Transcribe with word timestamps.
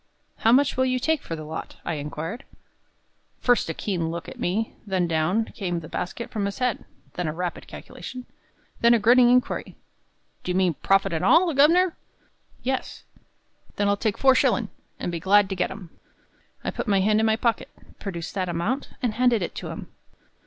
"How 0.37 0.51
much 0.51 0.77
will 0.77 0.85
you 0.85 0.97
take 0.97 1.21
for 1.21 1.35
the 1.35 1.43
lot?" 1.43 1.75
I 1.85 1.93
inquired. 1.93 2.43
First 3.39 3.69
a 3.69 3.73
keen 3.75 4.09
look 4.09 4.27
at 4.27 4.39
me, 4.39 4.73
then 4.87 5.07
down 5.07 5.45
came 5.53 5.79
the 5.81 5.87
basket 5.87 6.31
from 6.31 6.45
his 6.47 6.57
head, 6.57 6.85
then 7.13 7.27
a 7.27 7.33
rapid 7.33 7.67
calculation, 7.67 8.25
then 8.79 8.95
a 8.95 8.99
grinning 8.99 9.29
inquiry, 9.29 9.75
"Do 10.43 10.49
you 10.51 10.55
mean 10.55 10.73
profit 10.73 11.13
an' 11.13 11.23
all, 11.23 11.53
governor?" 11.53 11.95
"Yes." 12.63 13.03
"Then 13.75 13.87
I'll 13.87 13.95
take 13.95 14.17
four 14.17 14.33
shillin', 14.33 14.69
and 14.99 15.11
be 15.11 15.19
glad 15.19 15.47
to 15.49 15.55
get 15.55 15.69
'em." 15.69 15.91
I 16.63 16.71
put 16.71 16.87
my 16.87 17.01
hand 17.01 17.19
in 17.19 17.27
my 17.27 17.35
pocket, 17.35 17.69
produced 17.99 18.33
that 18.33 18.49
amount, 18.49 18.89
and 19.03 19.13
handed 19.13 19.43
it 19.43 19.53
to 19.53 19.67
him. 19.67 19.89